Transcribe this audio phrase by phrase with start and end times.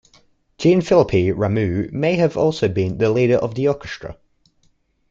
[0.57, 4.17] Jean-Philippe Rameau may also have been the leader of the orchestra.